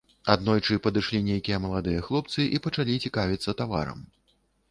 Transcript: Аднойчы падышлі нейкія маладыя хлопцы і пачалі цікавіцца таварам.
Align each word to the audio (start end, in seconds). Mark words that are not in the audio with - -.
Аднойчы 0.33 0.77
падышлі 0.85 1.19
нейкія 1.25 1.59
маладыя 1.65 2.01
хлопцы 2.09 2.47
і 2.59 2.61
пачалі 2.65 2.95
цікавіцца 3.05 3.55
таварам. 3.63 4.03